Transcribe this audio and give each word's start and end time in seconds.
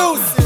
exclusive. 0.00 0.39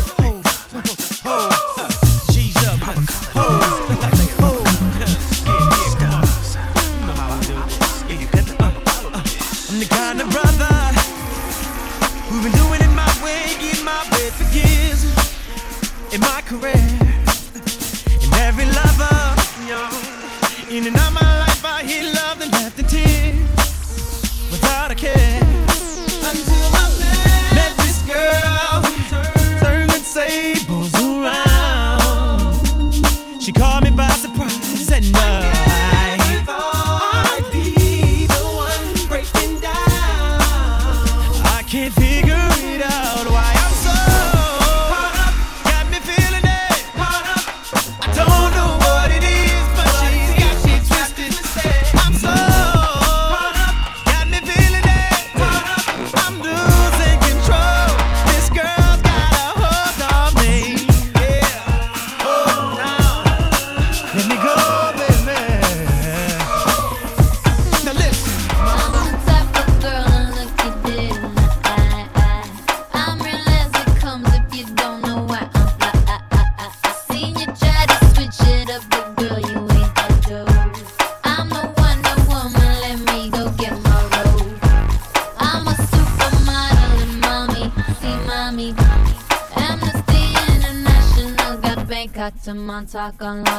talk 92.95 93.21
on. 93.23 93.54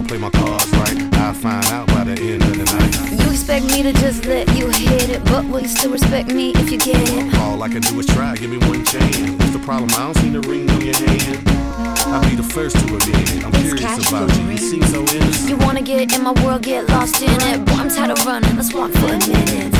gonna 0.00 0.08
play 0.08 0.18
my 0.18 0.30
cards 0.30 0.70
right. 0.72 1.14
I'll 1.14 1.34
find 1.34 1.64
out 1.66 1.86
by 1.88 2.04
the 2.04 2.12
end 2.12 2.42
of 2.42 2.56
the 2.56 2.64
night. 2.64 3.22
You 3.22 3.30
expect 3.30 3.66
me 3.66 3.82
to 3.82 3.92
just 3.92 4.24
let 4.24 4.48
you 4.56 4.68
hit 4.68 5.10
it, 5.10 5.24
but 5.24 5.44
will 5.44 5.60
you 5.60 5.68
still 5.68 5.92
respect 5.92 6.32
me 6.32 6.52
if 6.54 6.70
you 6.70 6.78
get 6.78 6.96
it? 6.96 7.34
All 7.36 7.62
I 7.62 7.68
can 7.68 7.82
do 7.82 7.98
is 8.00 8.06
try, 8.06 8.36
give 8.36 8.50
me 8.50 8.58
one 8.58 8.84
chance. 8.84 9.30
What's 9.30 9.52
the 9.52 9.58
problem? 9.58 9.90
I 9.90 10.04
don't 10.04 10.16
see 10.16 10.30
the 10.30 10.40
ring 10.40 10.70
on 10.70 10.80
your 10.80 10.96
hand. 10.96 11.48
I'll 12.12 12.22
be 12.28 12.36
the 12.36 12.42
first 12.42 12.76
to 12.76 12.84
admit 12.96 13.36
it. 13.36 13.44
I'm 13.44 13.52
it's 13.54 13.74
curious 13.74 14.08
about 14.08 14.36
you. 14.36 14.50
You 14.50 14.58
seem 14.58 14.82
so 14.84 15.00
innocent. 15.00 15.50
You 15.50 15.56
wanna 15.58 15.82
get 15.82 16.12
in 16.14 16.22
my 16.22 16.32
world, 16.44 16.62
get 16.62 16.88
lost 16.88 17.22
in 17.22 17.30
it. 17.30 17.64
Boy, 17.64 17.72
I'm 17.74 17.88
tired 17.88 18.10
of 18.10 18.24
running. 18.24 18.56
Let's 18.56 18.72
walk 18.72 18.92
for 18.92 19.06
a 19.06 19.18
minute. 19.18 19.79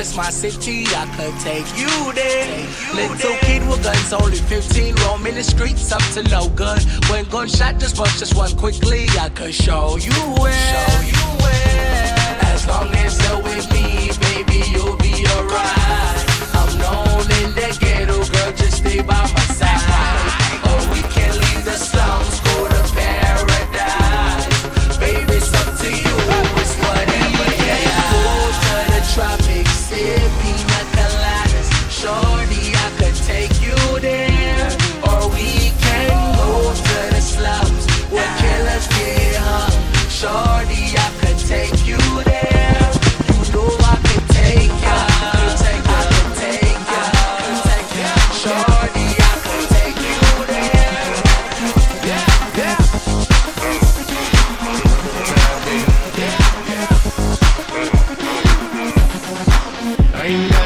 it's 0.00 0.16
my 0.16 0.30
city, 0.30 0.86
I 0.96 1.04
could 1.14 1.38
take 1.40 1.68
you 1.76 2.12
there. 2.14 2.66
Little 2.94 3.36
kid 3.44 3.68
with 3.68 3.82
guns, 3.82 4.12
only 4.14 4.38
15, 4.38 4.94
roaming 5.04 5.34
the 5.34 5.44
streets 5.44 5.92
up 5.92 6.02
to 6.14 6.22
no 6.30 6.48
good. 6.48 6.82
When 7.10 7.26
gunshot 7.26 7.78
just 7.78 7.96
bust 7.98 8.18
just 8.18 8.34
one 8.34 8.56
quickly, 8.56 9.06
I 9.20 9.28
could 9.28 9.54
show 9.54 9.98
you 9.98 10.16
where. 10.40 10.52
Show 10.52 11.00
you 11.02 11.24
where. 11.42 12.38
As 12.52 12.66
long 12.66 12.88
as 12.94 13.12
you're 13.22 13.42
with 13.42 13.70
me, 13.72 14.10
baby, 14.24 14.64
you'll 14.72 14.96
be 14.96 15.26
alright. 15.36 16.18
I'm 16.56 16.78
known 16.78 17.26
in 17.42 17.50
the 17.54 17.76
ghetto, 17.78 18.24
girl, 18.24 18.52
just 18.56 18.78
stay 18.78 19.02
by 19.02 19.30
my 19.34 19.39
Ain't 60.22 60.59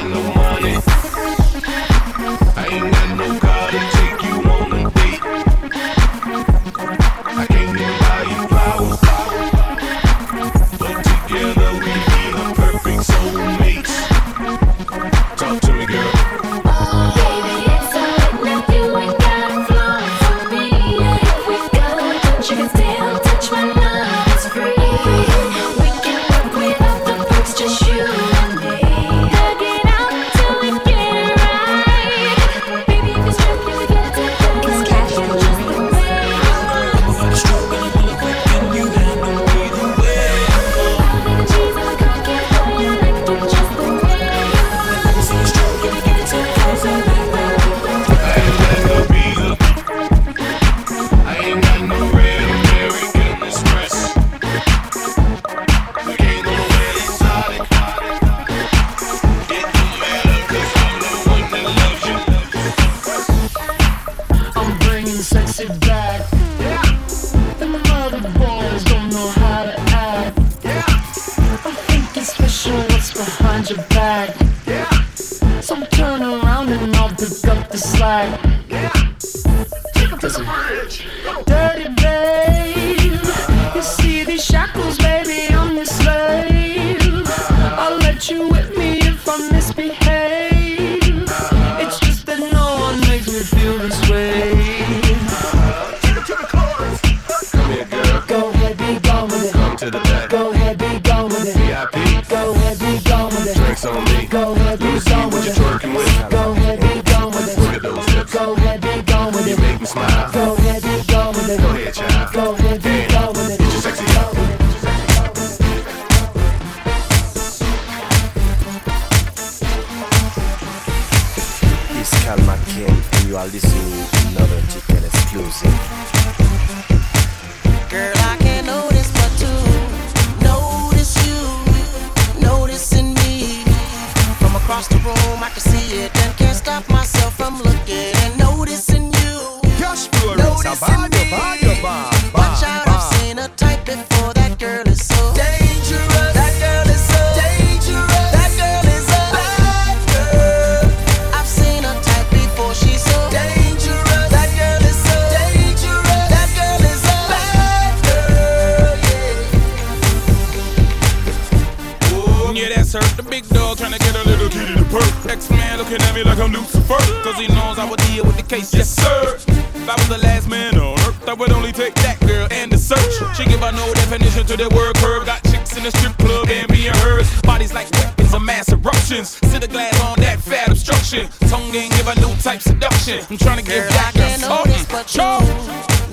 looking 165.95 166.09
at 166.09 166.15
me 166.15 166.25
like 166.25 166.39
I'm 166.39 166.53
Lucifer. 166.53 166.99
Cause 167.23 167.39
he 167.39 167.47
knows 167.49 167.79
I 167.79 167.89
would 167.89 168.01
deal 168.11 168.25
with 168.25 168.37
the 168.37 168.43
case, 168.43 168.75
yes, 168.75 168.91
sir. 168.91 169.37
If 169.47 169.89
I 169.89 169.95
was 169.95 170.09
the 170.09 170.19
last 170.19 170.49
man 170.49 170.77
on 170.79 170.99
earth, 171.01 171.29
I 171.29 171.35
would 171.35 171.53
only 171.53 171.73
take 171.73 171.95
that 171.97 172.19
girl 172.21 172.49
and 172.51 172.73
the 172.73 172.79
search. 172.79 173.15
She 173.37 173.45
give 173.45 173.61
her 173.61 173.73
no 173.73 173.95
definition 173.95 174.47
to 174.47 174.57
that 174.57 174.73
word 174.73 174.97
curve. 174.97 175.27
Got 175.27 175.43
chicks 175.45 175.77
in 175.77 175.85
the 175.85 175.91
strip 175.93 176.17
club 176.19 176.49
and 176.49 176.69
me 176.71 176.87
hers. 176.87 177.29
Bodies 177.43 177.73
like 177.73 177.91
weapons 177.93 178.35
of 178.35 178.43
mass 178.43 178.73
eruptions. 178.73 179.39
Sit 179.51 179.63
a 179.63 179.69
glass 179.69 179.95
on 180.03 180.19
that 180.21 180.41
fat 180.41 180.69
obstruction. 180.69 181.29
Tongue 181.49 181.75
ain't 181.75 181.93
give 181.95 182.09
a 182.09 182.15
new 182.17 182.35
type 182.43 182.63
seduction. 182.63 183.25
I'm 183.31 183.39
trying 183.39 183.59
to 183.59 183.65
give 183.65 183.89
back 183.91 184.15
a 184.17 184.39
notice, 184.41 184.87
but 184.87 185.07
you 185.15 185.23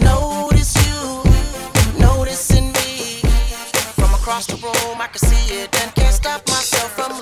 notice 0.03 0.75
you 0.85 1.01
noticing 1.97 2.67
me 2.73 3.21
from 3.97 4.13
across 4.13 4.45
the 4.45 4.57
room. 4.61 5.01
I 5.01 5.07
can 5.07 5.19
see 5.19 5.63
it 5.63 5.73
and 5.81 5.95
can't 5.95 6.13
stop 6.13 6.47
myself 6.47 6.91
from 6.93 7.21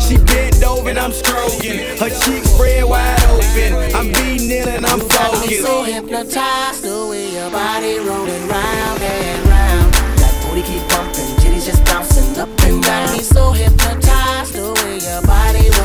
She 0.00 0.16
bent 0.16 0.62
over 0.64 0.88
and 0.90 0.98
I'm 0.98 1.12
stroking. 1.12 1.96
Her 1.98 2.10
cheeks 2.10 2.50
spread 2.50 2.84
wide 2.84 3.22
open. 3.30 3.94
I'm 3.94 4.08
beating 4.12 4.50
it 4.50 4.66
and 4.66 4.86
I'm 4.86 5.00
focused. 5.00 5.60
I'm 5.60 5.64
so 5.64 5.82
hypnotized 5.84 6.82
the 6.82 7.06
way 7.08 7.32
your 7.32 7.50
body 7.50 7.98
rolling 7.98 8.48
round 8.48 9.02
and 9.02 9.48
round. 9.48 9.94
That 10.20 10.34
booty 10.44 10.62
keep 10.62 10.82
bumping, 10.88 11.30
titties 11.40 11.66
just 11.66 11.84
bouncing 11.84 12.38
up 12.38 12.48
and 12.64 12.82
down. 12.82 13.06
Got 13.06 13.16
me 13.16 13.22
so 13.22 13.52
hypnotized 13.52 14.54
the 14.54 14.72
way 14.82 14.98
your 14.98 15.22
body. 15.22 15.77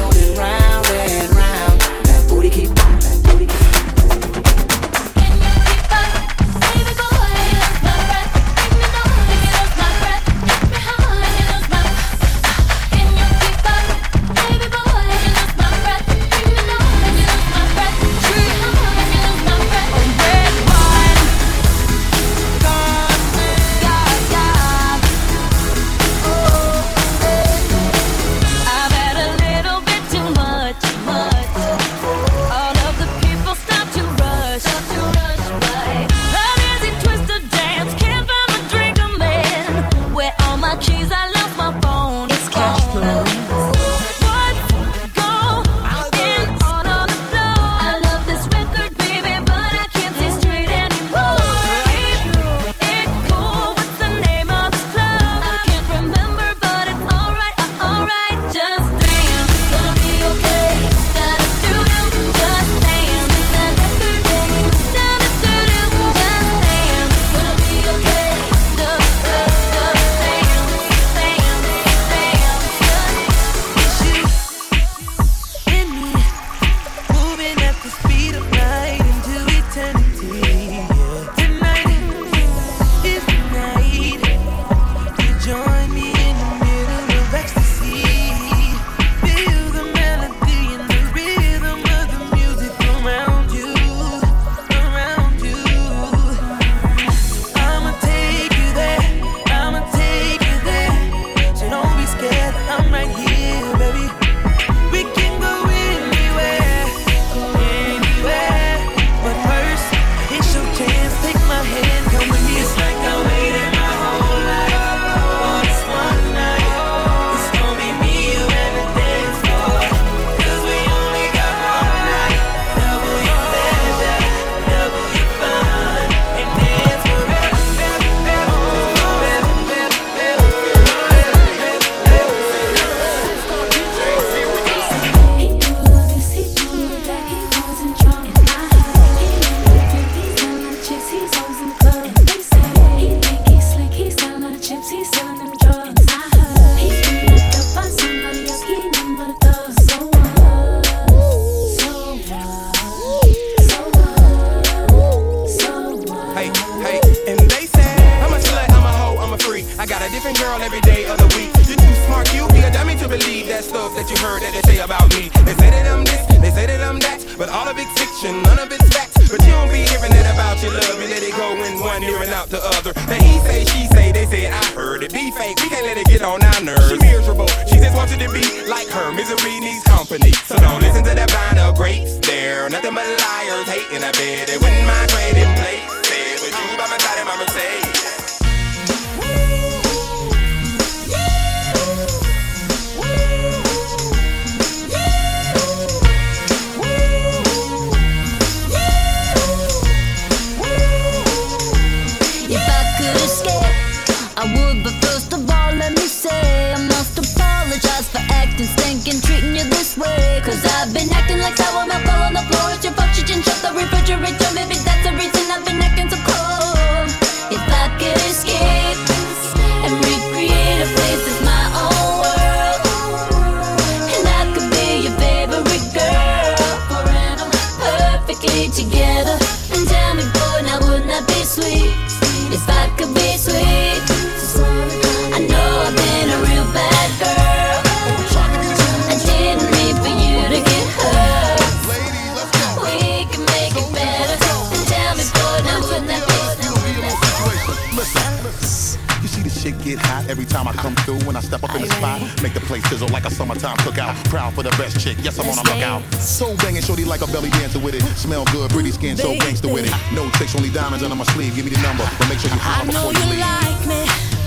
shit 249.64 249.80
get 249.82 250.00
hot 250.00 250.28
every 250.30 250.44
time 250.44 250.68
I 250.68 250.74
come 250.74 250.94
through. 251.08 251.20
When 251.24 251.36
I 251.36 251.40
step 251.40 251.64
up 251.64 251.74
in 251.76 251.82
the 251.82 251.88
spot, 251.88 252.20
make 252.44 252.54
the 252.54 252.60
place 252.60 252.84
sizzle 252.90 253.08
like 253.10 253.24
a 253.26 253.32
summertime 253.32 253.78
cookout. 253.78 254.14
Proud 254.30 254.54
for 254.54 254.64
the 254.64 254.72
best 254.72 255.00
chick, 255.00 255.16
yes 255.22 255.40
I'm 255.40 255.48
on 255.48 255.58
a 255.58 255.64
lookout. 255.64 256.04
So 256.20 256.56
banging, 256.58 256.82
shorty 256.82 257.06
like 257.06 257.22
a 257.22 257.28
belly 257.28 257.50
dancer 257.50 257.80
with 257.80 257.96
it. 257.96 258.04
Smell 258.18 258.44
good, 258.52 258.72
pretty 258.72 258.92
skin, 258.92 259.16
so 259.16 259.34
gangster 259.36 259.72
with 259.72 259.86
it. 259.88 259.94
No 260.14 260.30
tricks, 260.32 260.56
only 260.56 260.70
diamonds 260.70 261.04
under 261.04 261.16
my 261.16 261.24
sleeve. 261.32 261.56
Give 261.56 261.64
me 261.64 261.72
the 261.72 261.82
number, 261.82 262.04
but 262.20 262.28
make 262.28 262.40
sure 262.40 262.52
you 262.52 262.60
call 262.60 262.86
before 262.86 263.14
you 263.14 263.26
leave. 263.32 263.40
Like 263.40 263.88
me. 263.88 264.04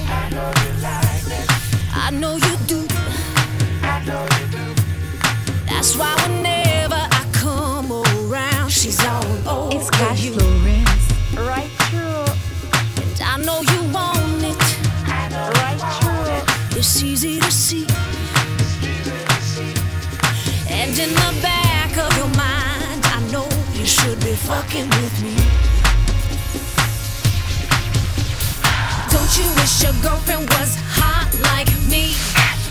I 0.06 0.28
know 0.30 0.52
you 0.61 0.73
like 0.85 1.25
me. 1.32 1.40
I 1.94 2.11
know 2.11 2.35
you 2.37 2.54
do. 2.66 2.87
I 3.82 4.04
know 4.04 4.23
you 4.37 4.46
do. 4.52 4.64
That's 5.66 5.96
why 5.96 6.12
whenever 6.28 7.00
I 7.00 7.25
come 7.32 7.90
around, 7.90 8.70
she's 8.70 9.00
all 9.04 9.49
over. 9.49 9.76
It's 9.76 9.90
Cashflow 9.90 10.64
Rinse, 10.64 11.38
right? 11.38 11.75
it's 16.87 17.02
easy 17.02 17.40
to 17.40 17.50
see. 17.50 17.85
And 20.71 20.97
in 20.97 21.11
the 21.11 21.33
back 21.43 21.90
of 21.99 22.16
your 22.16 22.31
mind, 22.38 23.02
I 23.11 23.19
know 23.33 23.49
you 23.75 23.85
should 23.85 24.21
be 24.21 24.35
fucking 24.47 24.88
with 24.90 25.14
me. 25.21 25.35
Don't 29.11 29.33
you 29.35 29.49
wish 29.59 29.83
your 29.83 29.97
girlfriend 30.00 30.49
was 30.50 30.78
hot 30.95 31.26
like 31.50 31.71
me? 31.90 32.14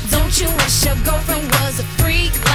Don't 0.09 0.31
you 0.39 0.47
wish 0.63 0.85
your 0.85 0.95
girlfriend 1.03 1.51
was 1.59 1.81
a 1.81 1.87
freak 1.99 2.31
like 2.45 2.54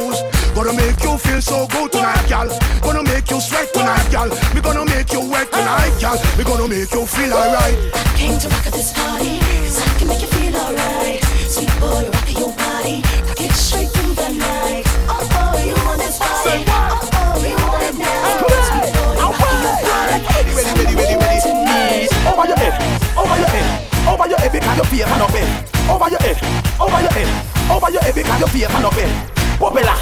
shoes. 0.00 0.18
Gonna 0.54 0.72
make 0.72 1.02
you 1.02 1.16
feel 1.18 1.40
so 1.40 1.66
good 1.68 1.92
tonight, 1.92 2.24
girl. 2.28 2.48
Gonna 2.80 3.02
make 3.04 3.30
you 3.30 3.40
sweat 3.40 3.72
tonight, 3.72 4.08
girl. 4.10 4.28
Me 4.54 4.60
gonna 4.60 4.84
make 4.84 5.12
you 5.12 5.22
wet 5.28 5.50
tonight, 5.52 5.94
girl. 6.00 6.16
Me 6.36 6.44
gonna 6.44 6.68
make 6.68 6.92
you 6.92 7.04
feel 7.06 7.32
alright. 7.32 7.76
Came 8.16 8.38
to 8.38 8.48
rock 8.48 8.66
at 8.66 8.72
this 8.72 8.92
party, 8.92 9.38
cause 9.38 9.80
I 9.80 9.98
can 9.98 10.08
make 10.08 10.22
you 10.22 10.28
feel 10.28 10.56
alright. 10.56 11.20
Sweet 11.48 11.72
boy, 11.80 12.04
rock 12.08 12.28
your 12.32 12.52
body, 12.56 13.02
rock 13.28 13.40
it 13.40 13.52
straight 13.52 13.88
through 13.88 14.14
the 14.14 14.28
night. 14.40 14.84
Oh, 15.08 15.20
oh, 15.20 15.52
you 15.64 15.76
want 15.84 16.00
this 16.00 16.18
body? 16.18 16.64
Oh, 16.68 17.08
oh, 17.12 17.36
you 17.44 17.56
want 17.68 17.84
it 17.84 17.96
now. 18.00 18.40
Sweet 18.68 18.88
boy, 18.96 19.16
rock 19.20 19.40
your 19.40 19.58
body. 19.60 19.88
Ready, 20.56 20.72
ready, 20.76 20.94
ready, 20.96 21.16
ready. 21.20 22.08
Over 22.28 22.46
your 22.48 22.58
head, 22.58 22.74
over 23.16 23.36
your 23.36 23.50
head, 23.54 23.66
over 24.08 24.26
your 24.28 24.38
head 24.38 24.52
because 24.52 24.76
your 24.92 25.08
man 25.08 25.20
up 25.22 25.34
in. 25.34 25.48
Over 25.90 26.08
your 26.08 26.20
head, 26.20 26.38
over 26.78 27.00
your 27.00 27.10
head, 27.10 27.28
over 27.70 27.90
your 27.90 28.02
head 28.02 28.14
because 28.14 28.40
your 28.40 28.48
feet 28.48 28.68
man 28.70 28.84
up 28.84 29.39
in. 29.60 29.66
Popela, 29.66 29.94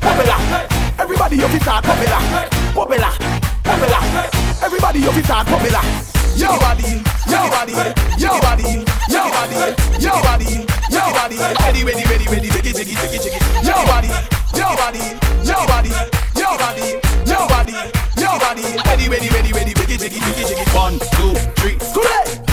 popela. 0.00 0.36
Everybody 0.98 1.36
you 1.36 1.48
fit 1.48 1.62
start 1.62 1.84
popela, 1.84 2.18
popela, 2.72 3.10
popela. 3.62 4.00
Everybody 4.62 5.00
you 5.00 5.12
fit 5.12 5.24
start 5.24 5.46
popela. 5.46 5.82
Yo, 6.34 6.48
body, 6.58 7.02
yo, 7.28 7.50
body, 7.50 7.72
yo, 8.18 8.40
body, 8.40 8.84
yo, 9.08 9.20
body, 9.30 9.76
yo, 10.00 10.22
body, 10.22 10.66
yo, 10.90 11.12
body. 11.12 11.36
Ready, 11.62 11.84
ready, 11.84 12.04
ready, 12.08 12.26
ready. 12.26 12.48
Jiggy, 12.50 12.72
jiggy, 12.72 12.94
jiggy, 12.94 13.18
jiggy. 13.18 13.66
Yo, 13.66 13.74
body, 13.86 14.08
yo, 14.54 14.76
body, 14.76 15.02
yo, 15.44 15.58
body, 15.66 15.90
yo, 16.36 16.56
body, 16.58 17.00
yo, 17.26 17.48
body, 17.48 17.76
yo, 18.18 18.38
body. 18.38 18.62
Ready, 18.86 19.08
ready, 19.08 19.28
ready, 19.28 19.52
ready. 19.52 19.72
Jiggy, 19.74 19.96
jiggy, 19.96 20.20
jiggy, 20.20 20.44
jiggy. 20.44 20.64
One, 20.76 20.98
two, 20.98 21.34
three. 21.56 21.76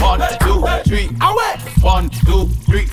One, 0.01 0.21
two, 0.39 0.63
three. 0.85 1.09
Away. 1.21 1.55
One, 1.81 2.09
two, 2.09 2.47
three. 2.65 2.87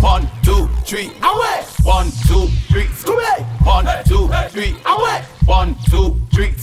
One, 0.00 0.28
two, 0.42 0.68
three. 0.84 1.10
Away. 1.22 1.62
One, 1.82 2.10
two, 2.26 2.48
three. 2.68 2.86
One, 3.64 3.86
two, 4.04 4.28
three. 4.50 4.76
Away. 4.86 5.22
One, 5.44 5.76
two, 5.90 6.20
three. 6.32 6.54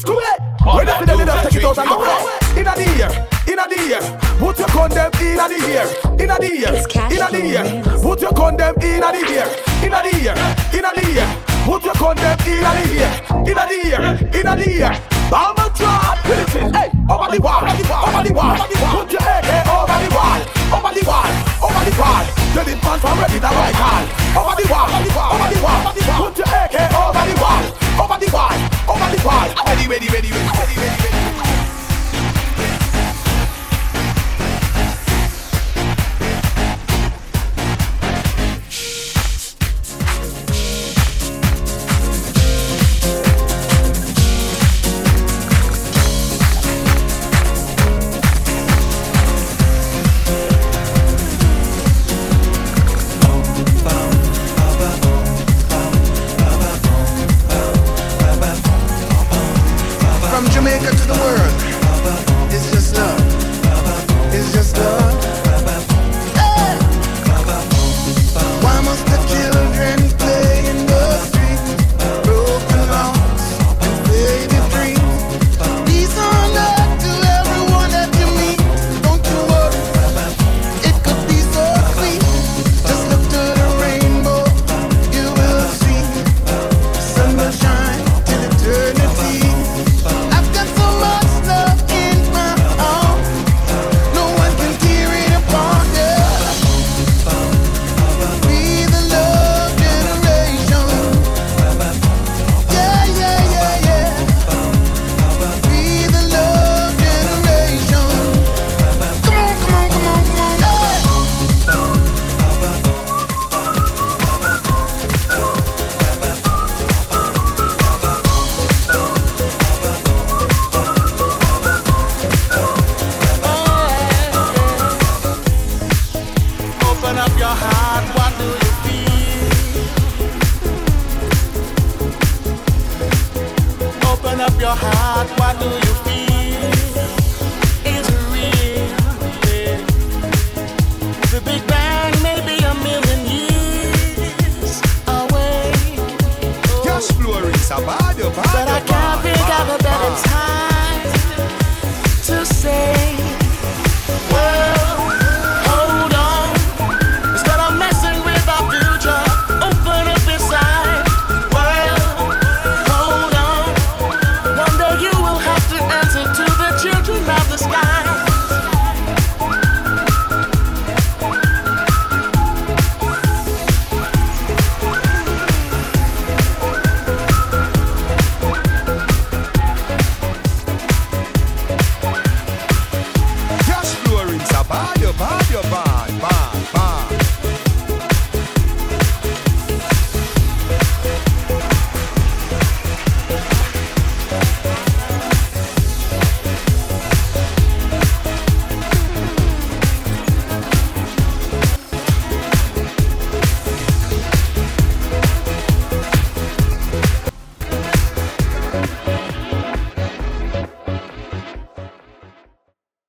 When 0.65 0.89
I 0.89 1.05
feel 1.05 1.17
them, 1.17 1.27
take 1.43 1.55
it 1.55 1.63
out 1.63 1.77
and 1.77 1.89
go 1.89 2.59
Inna 2.59 2.73
the 2.75 2.85
ear, 2.97 3.27
inna 3.47 3.65
the 3.69 3.79
ear. 3.87 4.19
Put 4.39 4.59
your 4.59 4.67
condom 4.69 5.11
inna 5.21 5.47
the 5.47 5.57
ear, 5.69 5.85
inna 6.19 6.37
the 6.39 6.51
ear, 6.51 6.73
inna 7.11 7.31
the 7.31 7.45
ear. 7.45 7.83
Put 8.01 8.21
your 8.21 8.33
condom 8.33 8.75
inna 8.81 9.11
the 9.11 9.21
ear, 9.29 9.47
inna 9.83 10.01
the 10.01 10.11
ear, 10.23 10.35
inna 10.73 10.91
the 10.95 11.11
ear. 11.11 11.54
Put 11.65 11.83
your 11.83 11.95
condom 11.95 12.37
inna 12.45 12.71
the 12.77 12.93
ear, 12.93 13.09
inna 13.49 13.65
the 13.65 13.77
ear, 13.89 14.01
inna 14.37 14.53
the 14.55 14.69
ear. 14.69 14.93
Bomb 15.33 15.57
a 15.57 15.65
drop, 15.73 16.21
listen, 16.29 16.71
hey, 16.71 16.93
over 17.09 17.25
the 17.33 17.41
wall, 17.41 17.65
over 17.65 18.21
the 18.21 18.33
wall. 18.37 18.53
Put 18.93 19.09
your 19.09 19.25
AK 19.25 19.49
over 19.65 19.97
the 19.97 20.09
wall, 20.13 20.41
over 20.77 20.93
the 20.93 21.01
wall, 21.09 21.25
over 21.65 21.81
the 21.81 21.93
wall. 21.97 22.25
Tell 22.53 22.69
it 22.69 22.77
man 22.85 22.99
from 23.01 23.17
ready 23.17 23.39
to 23.41 23.49
right 23.49 23.73
call. 23.73 24.05
Over 24.45 24.61
the 24.61 24.65
wall, 24.69 24.93
over 24.93 25.49
the 25.49 25.59
wall. 25.65 25.81
Put 25.89 26.37
your 26.37 26.45
AK 26.53 26.77
over 26.93 27.25
the 27.25 27.35
wall, 27.41 27.65
over 27.97 28.17
the 28.21 28.29
wall, 28.29 28.53
over 28.85 29.09
the 29.09 29.19
wall. 29.25 29.49
Ready, 29.65 29.89
ready, 29.89 30.07
ready, 30.13 30.29
ready, 30.29 30.45
ready, 30.53 30.77
ready, 30.77 31.34